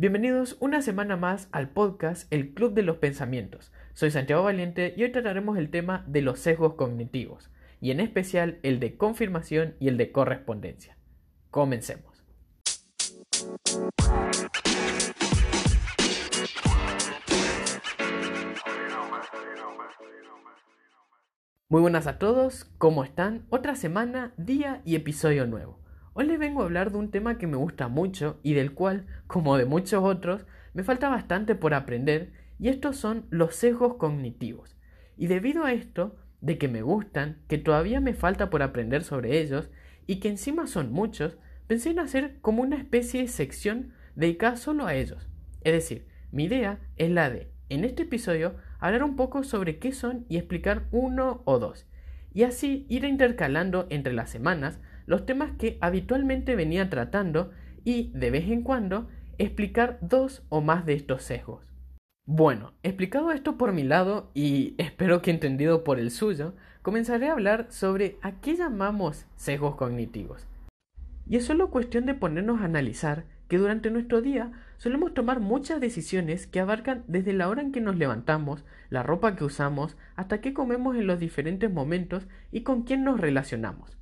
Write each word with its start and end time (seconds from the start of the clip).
Bienvenidos 0.00 0.56
una 0.60 0.80
semana 0.80 1.16
más 1.16 1.48
al 1.50 1.70
podcast 1.70 2.32
El 2.32 2.54
Club 2.54 2.72
de 2.72 2.84
los 2.84 2.98
Pensamientos. 2.98 3.72
Soy 3.94 4.12
Santiago 4.12 4.44
Valiente 4.44 4.94
y 4.96 5.02
hoy 5.02 5.10
trataremos 5.10 5.58
el 5.58 5.70
tema 5.70 6.04
de 6.06 6.22
los 6.22 6.38
sesgos 6.38 6.74
cognitivos, 6.74 7.50
y 7.80 7.90
en 7.90 7.98
especial 7.98 8.60
el 8.62 8.78
de 8.78 8.96
confirmación 8.96 9.74
y 9.80 9.88
el 9.88 9.96
de 9.96 10.12
correspondencia. 10.12 10.96
Comencemos. 11.50 12.24
Muy 21.68 21.80
buenas 21.80 22.06
a 22.06 22.20
todos, 22.20 22.66
¿cómo 22.78 23.02
están? 23.02 23.46
Otra 23.50 23.74
semana, 23.74 24.32
día 24.36 24.80
y 24.84 24.94
episodio 24.94 25.44
nuevo. 25.48 25.87
Hoy 26.20 26.26
les 26.26 26.40
vengo 26.40 26.62
a 26.62 26.64
hablar 26.64 26.90
de 26.90 26.98
un 26.98 27.12
tema 27.12 27.38
que 27.38 27.46
me 27.46 27.56
gusta 27.56 27.86
mucho 27.86 28.40
y 28.42 28.54
del 28.54 28.74
cual, 28.74 29.06
como 29.28 29.56
de 29.56 29.66
muchos 29.66 30.02
otros, 30.02 30.46
me 30.74 30.82
falta 30.82 31.08
bastante 31.08 31.54
por 31.54 31.74
aprender 31.74 32.32
y 32.58 32.70
estos 32.70 32.96
son 32.96 33.26
los 33.30 33.54
sesgos 33.54 33.98
cognitivos. 33.98 34.76
Y 35.16 35.28
debido 35.28 35.62
a 35.62 35.72
esto, 35.72 36.16
de 36.40 36.58
que 36.58 36.66
me 36.66 36.82
gustan, 36.82 37.38
que 37.46 37.56
todavía 37.56 38.00
me 38.00 38.14
falta 38.14 38.50
por 38.50 38.64
aprender 38.64 39.04
sobre 39.04 39.40
ellos 39.40 39.70
y 40.08 40.16
que 40.16 40.28
encima 40.28 40.66
son 40.66 40.90
muchos, 40.90 41.38
pensé 41.68 41.90
en 41.90 42.00
hacer 42.00 42.40
como 42.40 42.62
una 42.62 42.78
especie 42.78 43.20
de 43.20 43.28
sección 43.28 43.92
dedicada 44.16 44.56
solo 44.56 44.86
a 44.86 44.96
ellos. 44.96 45.28
Es 45.62 45.72
decir, 45.72 46.08
mi 46.32 46.46
idea 46.46 46.80
es 46.96 47.10
la 47.12 47.30
de, 47.30 47.52
en 47.68 47.84
este 47.84 48.02
episodio, 48.02 48.56
hablar 48.80 49.04
un 49.04 49.14
poco 49.14 49.44
sobre 49.44 49.78
qué 49.78 49.92
son 49.92 50.26
y 50.28 50.38
explicar 50.38 50.88
uno 50.90 51.42
o 51.44 51.60
dos, 51.60 51.86
y 52.34 52.42
así 52.42 52.86
ir 52.88 53.04
intercalando 53.04 53.86
entre 53.88 54.14
las 54.14 54.30
semanas 54.30 54.80
los 55.08 55.24
temas 55.24 55.52
que 55.58 55.78
habitualmente 55.80 56.54
venía 56.54 56.90
tratando 56.90 57.50
y, 57.82 58.12
de 58.12 58.30
vez 58.30 58.50
en 58.50 58.62
cuando, 58.62 59.08
explicar 59.38 59.98
dos 60.02 60.42
o 60.50 60.60
más 60.60 60.84
de 60.84 60.92
estos 60.92 61.22
sesgos. 61.22 61.64
Bueno, 62.26 62.74
explicado 62.82 63.32
esto 63.32 63.56
por 63.56 63.72
mi 63.72 63.84
lado 63.84 64.30
y 64.34 64.74
espero 64.76 65.22
que 65.22 65.30
entendido 65.30 65.82
por 65.82 65.98
el 65.98 66.10
suyo, 66.10 66.52
comenzaré 66.82 67.30
a 67.30 67.32
hablar 67.32 67.68
sobre 67.70 68.18
a 68.20 68.32
qué 68.42 68.54
llamamos 68.54 69.24
sesgos 69.34 69.76
cognitivos. 69.76 70.46
Y 71.26 71.36
es 71.36 71.46
solo 71.46 71.70
cuestión 71.70 72.04
de 72.04 72.12
ponernos 72.12 72.60
a 72.60 72.66
analizar 72.66 73.24
que 73.48 73.56
durante 73.56 73.90
nuestro 73.90 74.20
día 74.20 74.52
solemos 74.76 75.14
tomar 75.14 75.40
muchas 75.40 75.80
decisiones 75.80 76.46
que 76.46 76.60
abarcan 76.60 77.02
desde 77.06 77.32
la 77.32 77.48
hora 77.48 77.62
en 77.62 77.72
que 77.72 77.80
nos 77.80 77.96
levantamos, 77.96 78.62
la 78.90 79.02
ropa 79.02 79.36
que 79.36 79.44
usamos, 79.44 79.96
hasta 80.16 80.42
qué 80.42 80.52
comemos 80.52 80.96
en 80.96 81.06
los 81.06 81.18
diferentes 81.18 81.72
momentos 81.72 82.26
y 82.52 82.60
con 82.60 82.82
quién 82.82 83.04
nos 83.04 83.18
relacionamos. 83.18 83.97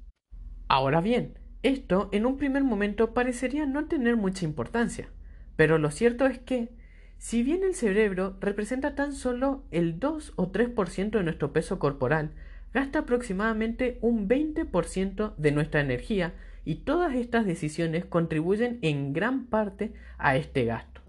Ahora 0.69 1.01
bien, 1.01 1.39
esto 1.63 2.09
en 2.13 2.27
un 2.27 2.37
primer 2.37 2.65
momento 2.65 3.15
parecería 3.15 3.67
no 3.67 3.87
tener 3.87 4.17
mucha 4.17 4.45
importancia, 4.45 5.09
pero 5.55 5.79
lo 5.79 5.91
cierto 5.91 6.27
es 6.27 6.39
que, 6.39 6.71
si 7.19 7.43
bien 7.45 7.63
el 7.63 7.75
cerebro 7.75 8.37
representa 8.41 8.95
tan 8.95 9.13
solo 9.13 9.63
el 9.71 10.01
2 10.01 10.33
o 10.37 10.51
3% 10.51 11.19
de 11.19 11.25
nuestro 11.25 11.53
peso 11.53 11.79
corporal, 11.79 12.33
gasta 12.75 13.01
aproximadamente 13.01 13.99
un 14.01 14.29
20% 14.29 15.35
de 15.37 15.53
nuestra 15.53 15.81
energía 15.81 16.35
y 16.65 16.77
todas 16.77 17.15
estas 17.15 17.47
decisiones 17.47 18.05
contribuyen 18.05 18.79
en 18.83 19.13
gran 19.13 19.47
parte 19.47 19.93
a 20.19 20.37
este 20.37 20.65
gasto. 20.65 21.01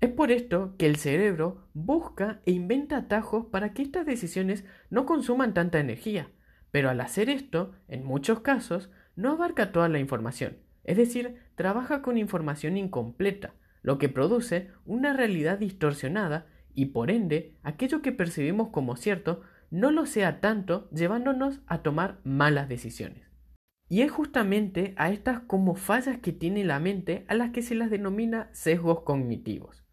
Es 0.00 0.10
por 0.10 0.32
esto 0.32 0.74
que 0.78 0.86
el 0.86 0.96
cerebro 0.96 1.68
busca 1.72 2.40
e 2.46 2.52
inventa 2.52 2.96
atajos 2.96 3.46
para 3.46 3.74
que 3.74 3.82
estas 3.82 4.06
decisiones 4.06 4.64
no 4.90 5.06
consuman 5.06 5.54
tanta 5.54 5.78
energía, 5.78 6.28
pero 6.74 6.90
al 6.90 7.00
hacer 7.00 7.30
esto, 7.30 7.70
en 7.86 8.04
muchos 8.04 8.40
casos, 8.40 8.90
no 9.14 9.30
abarca 9.30 9.70
toda 9.70 9.88
la 9.88 10.00
información, 10.00 10.56
es 10.82 10.96
decir, 10.96 11.36
trabaja 11.54 12.02
con 12.02 12.18
información 12.18 12.76
incompleta, 12.76 13.54
lo 13.82 13.96
que 13.96 14.08
produce 14.08 14.72
una 14.84 15.12
realidad 15.12 15.58
distorsionada 15.58 16.48
y 16.74 16.86
por 16.86 17.12
ende 17.12 17.54
aquello 17.62 18.02
que 18.02 18.10
percibimos 18.10 18.70
como 18.70 18.96
cierto 18.96 19.42
no 19.70 19.92
lo 19.92 20.04
sea 20.04 20.40
tanto 20.40 20.90
llevándonos 20.90 21.60
a 21.68 21.84
tomar 21.84 22.18
malas 22.24 22.68
decisiones. 22.68 23.30
Y 23.88 24.02
es 24.02 24.10
justamente 24.10 24.94
a 24.96 25.12
estas 25.12 25.42
como 25.42 25.76
fallas 25.76 26.18
que 26.18 26.32
tiene 26.32 26.64
la 26.64 26.80
mente 26.80 27.24
a 27.28 27.36
las 27.36 27.50
que 27.50 27.62
se 27.62 27.76
las 27.76 27.88
denomina 27.88 28.48
sesgos 28.50 29.02
cognitivos. 29.02 29.84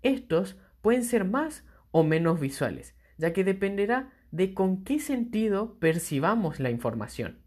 Estos 0.00 0.58
pueden 0.80 1.04
ser 1.04 1.26
más 1.26 1.66
o 1.90 2.04
menos 2.04 2.40
visuales, 2.40 2.96
ya 3.18 3.34
que 3.34 3.44
dependerá 3.44 4.14
de 4.32 4.54
con 4.54 4.82
qué 4.82 4.98
sentido 4.98 5.78
percibamos 5.78 6.58
la 6.58 6.70
información. 6.70 7.38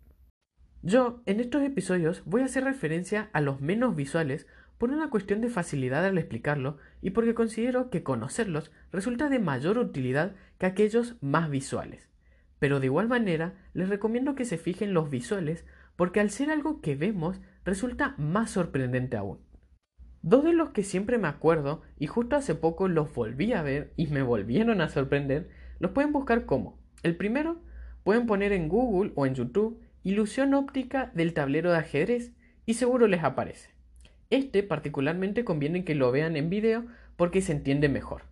Yo, 0.81 1.21
en 1.25 1.39
estos 1.39 1.63
episodios, 1.63 2.23
voy 2.25 2.43
a 2.43 2.45
hacer 2.45 2.63
referencia 2.63 3.29
a 3.33 3.41
los 3.41 3.59
menos 3.59 3.95
visuales 3.95 4.47
por 4.77 4.91
una 4.91 5.09
cuestión 5.09 5.41
de 5.41 5.49
facilidad 5.49 6.05
al 6.05 6.17
explicarlo 6.17 6.77
y 7.01 7.09
porque 7.09 7.33
considero 7.33 7.89
que 7.89 8.03
conocerlos 8.03 8.71
resulta 8.91 9.29
de 9.29 9.39
mayor 9.39 9.77
utilidad 9.77 10.35
que 10.59 10.67
aquellos 10.67 11.15
más 11.21 11.49
visuales. 11.49 12.09
Pero 12.59 12.79
de 12.79 12.85
igual 12.85 13.07
manera, 13.07 13.55
les 13.73 13.89
recomiendo 13.89 14.35
que 14.35 14.45
se 14.45 14.57
fijen 14.57 14.93
los 14.93 15.09
visuales 15.09 15.65
porque 15.95 16.19
al 16.19 16.29
ser 16.29 16.51
algo 16.51 16.81
que 16.81 16.95
vemos 16.95 17.41
resulta 17.63 18.15
más 18.17 18.51
sorprendente 18.51 19.17
aún. 19.17 19.39
Dos 20.21 20.43
de 20.43 20.53
los 20.53 20.69
que 20.71 20.83
siempre 20.83 21.17
me 21.17 21.27
acuerdo 21.27 21.81
y 21.97 22.07
justo 22.07 22.35
hace 22.35 22.55
poco 22.55 22.87
los 22.87 23.13
volví 23.13 23.53
a 23.53 23.61
ver 23.61 23.93
y 23.95 24.07
me 24.07 24.23
volvieron 24.23 24.81
a 24.81 24.89
sorprender, 24.89 25.49
los 25.79 25.91
pueden 25.91 26.11
buscar 26.11 26.45
como. 26.45 26.77
El 27.03 27.15
primero, 27.15 27.61
pueden 28.03 28.25
poner 28.27 28.53
en 28.53 28.69
Google 28.69 29.11
o 29.15 29.25
en 29.25 29.35
YouTube 29.35 29.81
ilusión 30.03 30.53
óptica 30.53 31.11
del 31.15 31.33
tablero 31.33 31.71
de 31.71 31.79
ajedrez 31.79 32.33
y 32.65 32.75
seguro 32.75 33.07
les 33.07 33.23
aparece. 33.23 33.71
Este 34.29 34.63
particularmente 34.63 35.43
conviene 35.43 35.83
que 35.83 35.95
lo 35.95 36.11
vean 36.11 36.35
en 36.35 36.49
video 36.49 36.85
porque 37.15 37.41
se 37.41 37.51
entiende 37.51 37.89
mejor. 37.89 38.23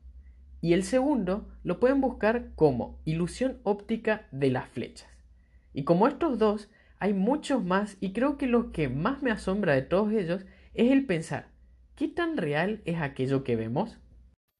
Y 0.61 0.73
el 0.73 0.83
segundo 0.83 1.49
lo 1.63 1.79
pueden 1.79 1.99
buscar 1.99 2.51
como 2.55 3.01
ilusión 3.05 3.59
óptica 3.63 4.27
de 4.31 4.49
las 4.51 4.69
flechas. 4.69 5.09
Y 5.73 5.83
como 5.83 6.07
estos 6.07 6.39
dos, 6.39 6.69
hay 6.99 7.13
muchos 7.13 7.65
más 7.65 7.97
y 7.99 8.13
creo 8.13 8.37
que 8.37 8.47
lo 8.47 8.71
que 8.71 8.87
más 8.87 9.21
me 9.21 9.31
asombra 9.31 9.73
de 9.73 9.81
todos 9.81 10.13
ellos 10.13 10.45
es 10.73 10.91
el 10.91 11.05
pensar, 11.05 11.47
¿qué 11.95 12.07
tan 12.07 12.37
real 12.37 12.81
es 12.85 13.01
aquello 13.01 13.43
que 13.43 13.55
vemos? 13.55 13.99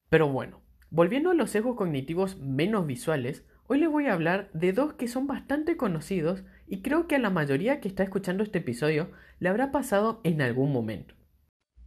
Pero 0.10 0.28
bueno, 0.28 0.63
volviendo 0.94 1.32
a 1.32 1.34
los 1.34 1.50
sesgos 1.50 1.76
cognitivos 1.76 2.38
menos 2.38 2.86
visuales, 2.86 3.44
hoy 3.66 3.80
les 3.80 3.90
voy 3.90 4.06
a 4.06 4.14
hablar 4.14 4.52
de 4.54 4.74
dos 4.74 4.94
que 4.94 5.08
son 5.08 5.26
bastante 5.26 5.76
conocidos 5.76 6.44
y 6.68 6.84
creo 6.84 7.08
que 7.08 7.16
a 7.16 7.20
la 7.20 7.32
mayoría 7.32 7.80
que 7.80 7.88
está 7.88 8.04
escuchando 8.04 8.44
este 8.44 8.60
episodio 8.60 9.10
le 9.40 9.50
habrá 9.50 9.72
pasado 9.72 10.22
en 10.24 10.40
algún 10.44 10.72
momento. 10.72 11.16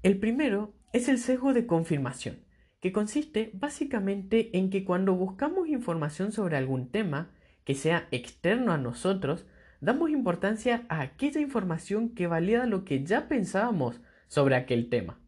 El 0.02 0.18
primero 0.18 0.74
es 0.92 1.08
el 1.08 1.18
sesgo 1.18 1.52
de 1.52 1.68
confirmación, 1.68 2.40
que 2.80 2.90
consiste 2.90 3.52
básicamente 3.54 4.58
en 4.58 4.70
que 4.70 4.84
cuando 4.84 5.14
buscamos 5.14 5.68
información 5.68 6.32
sobre 6.32 6.56
algún 6.56 6.90
tema 6.90 7.30
que 7.64 7.76
sea 7.76 8.08
externo 8.10 8.72
a 8.72 8.78
nosotros, 8.78 9.46
damos 9.80 10.10
importancia 10.10 10.84
a 10.88 11.00
aquella 11.00 11.40
información 11.40 12.08
que 12.08 12.26
valida 12.26 12.66
lo 12.66 12.84
que 12.84 13.04
ya 13.04 13.28
pensábamos 13.28 14.00
sobre 14.26 14.56
aquel 14.56 14.88
tema. 14.88 15.20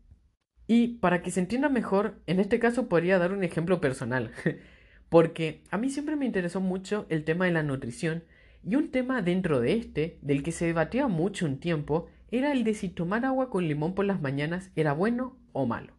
Y 0.71 0.99
para 0.99 1.23
que 1.23 1.31
se 1.31 1.41
entienda 1.41 1.71
mejor, 1.71 2.21
en 2.27 2.41
este 2.41 2.59
caso 2.59 2.91
podría 2.91 3.19
dar 3.19 3.33
un 3.33 3.43
ejemplo 3.43 3.81
personal, 3.81 4.33
porque 5.09 5.63
a 5.71 5.79
mí 5.79 5.89
siempre 5.89 6.15
me 6.15 6.27
interesó 6.27 6.61
mucho 6.61 7.07
el 7.09 7.25
tema 7.25 7.47
de 7.47 7.53
la 7.53 7.63
nutrición 7.63 8.23
y 8.63 8.77
un 8.77 8.91
tema 8.91 9.23
dentro 9.23 9.61
de 9.61 9.73
este, 9.73 10.19
del 10.21 10.43
que 10.43 10.53
se 10.53 10.67
debatía 10.67 11.09
mucho 11.09 11.47
un 11.47 11.59
tiempo, 11.59 12.09
era 12.31 12.53
el 12.53 12.65
de 12.65 12.75
si 12.75 12.91
tomar 12.91 13.25
agua 13.25 13.49
con 13.49 13.67
limón 13.67 13.95
por 13.95 14.05
las 14.05 14.21
mañanas 14.21 14.71
era 14.77 14.93
bueno 14.93 15.39
o 15.55 15.65
malo. 15.65 15.95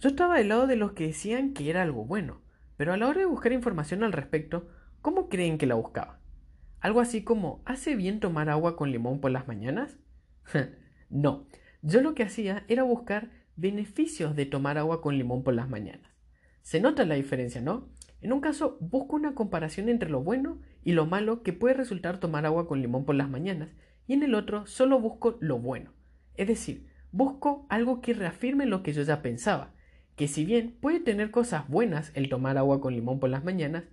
Yo 0.00 0.10
estaba 0.10 0.36
del 0.36 0.48
lado 0.48 0.66
de 0.66 0.76
los 0.76 0.92
que 0.92 1.06
decían 1.06 1.54
que 1.54 1.70
era 1.70 1.80
algo 1.80 2.04
bueno, 2.04 2.42
pero 2.76 2.92
a 2.92 2.98
la 2.98 3.08
hora 3.08 3.20
de 3.20 3.26
buscar 3.26 3.52
información 3.52 4.04
al 4.04 4.12
respecto, 4.12 4.68
¿cómo 5.00 5.30
creen 5.30 5.56
que 5.56 5.66
la 5.66 5.76
buscaba? 5.76 6.20
Algo 6.80 7.00
así 7.00 7.24
como, 7.24 7.62
¿hace 7.64 7.96
bien 7.96 8.20
tomar 8.20 8.50
agua 8.50 8.76
con 8.76 8.92
limón 8.92 9.22
por 9.22 9.30
las 9.30 9.48
mañanas? 9.48 9.96
no, 11.08 11.46
yo 11.80 12.02
lo 12.02 12.14
que 12.14 12.24
hacía 12.24 12.64
era 12.68 12.82
buscar 12.82 13.30
beneficios 13.56 14.36
de 14.36 14.46
tomar 14.46 14.78
agua 14.78 15.00
con 15.00 15.16
limón 15.16 15.42
por 15.42 15.54
las 15.54 15.68
mañanas. 15.68 16.10
Se 16.62 16.80
nota 16.80 17.04
la 17.04 17.14
diferencia, 17.14 17.60
¿no? 17.60 17.88
En 18.20 18.32
un 18.32 18.40
caso 18.40 18.78
busco 18.80 19.16
una 19.16 19.34
comparación 19.34 19.88
entre 19.88 20.08
lo 20.08 20.22
bueno 20.22 20.60
y 20.82 20.92
lo 20.92 21.06
malo 21.06 21.42
que 21.42 21.52
puede 21.52 21.74
resultar 21.74 22.18
tomar 22.18 22.46
agua 22.46 22.66
con 22.66 22.80
limón 22.80 23.04
por 23.04 23.14
las 23.14 23.28
mañanas, 23.28 23.70
y 24.06 24.14
en 24.14 24.22
el 24.22 24.34
otro 24.34 24.66
solo 24.66 24.98
busco 25.00 25.36
lo 25.40 25.58
bueno. 25.58 25.92
Es 26.36 26.48
decir, 26.48 26.86
busco 27.12 27.66
algo 27.68 28.00
que 28.00 28.14
reafirme 28.14 28.66
lo 28.66 28.82
que 28.82 28.92
yo 28.92 29.02
ya 29.02 29.22
pensaba, 29.22 29.74
que 30.16 30.28
si 30.28 30.44
bien 30.44 30.76
puede 30.80 31.00
tener 31.00 31.30
cosas 31.30 31.68
buenas 31.68 32.12
el 32.14 32.28
tomar 32.28 32.56
agua 32.56 32.80
con 32.80 32.94
limón 32.94 33.20
por 33.20 33.30
las 33.30 33.44
mañanas, 33.44 33.84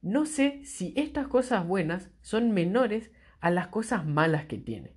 no 0.00 0.26
sé 0.26 0.64
si 0.64 0.92
estas 0.96 1.28
cosas 1.28 1.66
buenas 1.66 2.10
son 2.20 2.50
menores 2.50 3.12
a 3.40 3.50
las 3.50 3.68
cosas 3.68 4.04
malas 4.06 4.46
que 4.46 4.58
tiene. 4.58 4.96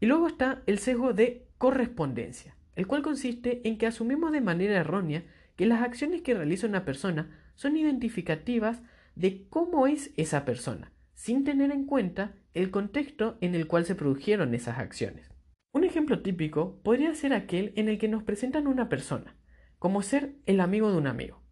Y 0.00 0.06
luego 0.06 0.26
está 0.26 0.62
el 0.66 0.78
sesgo 0.78 1.14
de 1.14 1.48
correspondencia, 1.56 2.56
el 2.76 2.86
cual 2.86 3.02
consiste 3.02 3.60
en 3.64 3.78
que 3.78 3.86
asumimos 3.86 4.32
de 4.32 4.40
manera 4.40 4.76
errónea 4.76 5.24
que 5.56 5.66
las 5.66 5.82
acciones 5.82 6.22
que 6.22 6.34
realiza 6.34 6.66
una 6.66 6.84
persona 6.84 7.30
son 7.54 7.76
identificativas 7.76 8.82
de 9.14 9.46
cómo 9.48 9.86
es 9.86 10.12
esa 10.16 10.44
persona, 10.44 10.92
sin 11.14 11.44
tener 11.44 11.70
en 11.70 11.86
cuenta 11.86 12.34
el 12.52 12.70
contexto 12.70 13.36
en 13.40 13.54
el 13.54 13.66
cual 13.66 13.84
se 13.84 13.94
produjeron 13.94 14.54
esas 14.54 14.78
acciones. 14.78 15.30
Un 15.72 15.84
ejemplo 15.84 16.20
típico 16.20 16.80
podría 16.82 17.14
ser 17.14 17.32
aquel 17.32 17.72
en 17.76 17.88
el 17.88 17.98
que 17.98 18.08
nos 18.08 18.22
presentan 18.22 18.66
una 18.66 18.88
persona, 18.88 19.36
como 19.78 20.02
ser 20.02 20.34
el 20.46 20.60
amigo 20.60 20.90
de 20.90 20.98
un 20.98 21.06
amigo, 21.06 21.42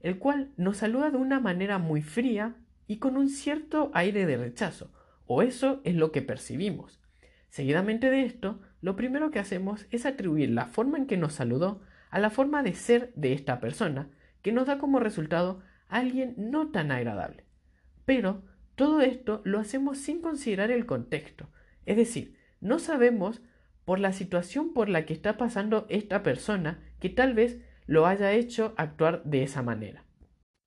el 0.00 0.18
cual 0.18 0.52
nos 0.56 0.78
saluda 0.78 1.10
de 1.10 1.16
una 1.16 1.40
manera 1.40 1.78
muy 1.78 2.02
fría 2.02 2.56
y 2.86 2.98
con 2.98 3.16
un 3.16 3.28
cierto 3.28 3.90
aire 3.94 4.26
de 4.26 4.36
rechazo, 4.36 4.92
o 5.26 5.42
eso 5.42 5.80
es 5.84 5.94
lo 5.94 6.10
que 6.10 6.22
percibimos. 6.22 7.00
Seguidamente 7.48 8.10
de 8.10 8.24
esto, 8.24 8.60
lo 8.80 8.96
primero 8.96 9.30
que 9.30 9.38
hacemos 9.38 9.86
es 9.90 10.06
atribuir 10.06 10.50
la 10.50 10.66
forma 10.66 10.98
en 10.98 11.06
que 11.06 11.16
nos 11.16 11.34
saludó 11.34 11.82
a 12.10 12.18
la 12.18 12.30
forma 12.30 12.62
de 12.62 12.74
ser 12.74 13.12
de 13.14 13.32
esta 13.32 13.60
persona, 13.60 14.08
que 14.42 14.52
nos 14.52 14.66
da 14.66 14.78
como 14.78 15.00
resultado 15.00 15.62
a 15.88 15.98
alguien 15.98 16.34
no 16.36 16.70
tan 16.70 16.90
agradable. 16.90 17.44
Pero 18.04 18.42
todo 18.74 19.00
esto 19.00 19.42
lo 19.44 19.58
hacemos 19.58 19.98
sin 19.98 20.22
considerar 20.22 20.70
el 20.70 20.86
contexto, 20.86 21.50
es 21.86 21.96
decir, 21.96 22.36
no 22.60 22.78
sabemos 22.78 23.42
por 23.84 23.98
la 23.98 24.12
situación 24.12 24.72
por 24.72 24.88
la 24.88 25.04
que 25.04 25.12
está 25.12 25.36
pasando 25.36 25.86
esta 25.88 26.22
persona 26.22 26.78
que 27.00 27.08
tal 27.08 27.34
vez 27.34 27.58
lo 27.86 28.06
haya 28.06 28.32
hecho 28.32 28.74
actuar 28.76 29.22
de 29.24 29.42
esa 29.42 29.62
manera. 29.62 30.04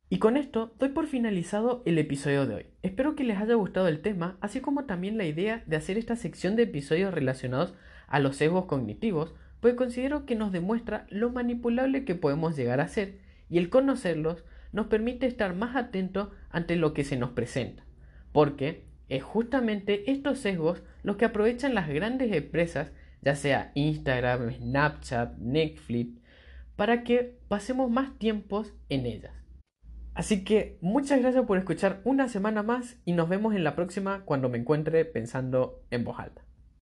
Y 0.10 0.20
con 0.20 0.38
esto 0.38 0.76
doy 0.78 0.90
por 0.90 1.08
finalizado 1.08 1.82
el 1.86 1.98
episodio 1.98 2.46
de 2.46 2.56
hoy. 2.56 2.66
Espero 2.84 3.16
que 3.16 3.24
les 3.24 3.40
haya 3.40 3.56
gustado 3.56 3.88
el 3.88 4.02
tema, 4.02 4.38
así 4.42 4.60
como 4.60 4.86
también 4.86 5.18
la 5.18 5.26
idea 5.26 5.64
de 5.66 5.76
hacer 5.76 5.98
esta 5.98 6.16
sección 6.16 6.56
de 6.56 6.64
episodios 6.64 7.14
relacionados 7.14 7.74
a 8.14 8.20
los 8.20 8.36
sesgos 8.36 8.66
cognitivos, 8.66 9.34
pues 9.60 9.74
considero 9.74 10.28
que 10.28 10.36
nos 10.36 10.52
demuestra 10.52 11.08
lo 11.10 11.32
manipulable 11.32 12.06
que 12.06 12.14
podemos 12.14 12.56
llegar 12.56 12.80
a 12.80 12.88
ser 12.88 13.18
y 13.50 13.58
el 13.58 13.72
conocerlos 13.72 14.44
nos 14.72 14.86
permite 14.86 15.26
estar 15.26 15.56
más 15.56 15.76
atentos 15.76 16.30
ante 16.52 16.76
lo 16.76 16.94
que 16.94 17.04
se 17.04 17.18
nos 17.18 17.32
presenta, 17.32 17.84
porque 18.32 18.86
es 19.10 19.24
justamente 19.24 20.12
estos 20.12 20.38
sesgos 20.38 20.84
los 21.02 21.16
que 21.16 21.26
aprovechan 21.26 21.74
las 21.74 21.90
grandes 21.90 22.32
empresas, 22.32 22.92
ya 23.24 23.36
sea 23.36 23.72
Instagram, 23.74 24.52
Snapchat, 24.52 25.36
Netflix, 25.40 26.22
para 26.76 27.04
que 27.04 27.40
pasemos 27.48 27.90
más 27.90 28.16
tiempos 28.20 28.76
en 28.90 29.08
ellas. 29.08 29.34
Así 30.14 30.44
que 30.44 30.78
muchas 30.82 31.20
gracias 31.20 31.48
por 31.48 31.58
escuchar 31.58 32.02
una 32.04 32.28
semana 32.28 32.62
más 32.62 32.98
y 33.06 33.14
nos 33.14 33.28
vemos 33.28 33.56
en 33.56 33.64
la 33.64 33.76
próxima 33.76 34.22
cuando 34.24 34.50
me 34.50 34.60
encuentre 34.60 35.04
pensando 35.04 35.82
en 35.90 36.04
voz 36.04 36.20
alta. 36.20 36.43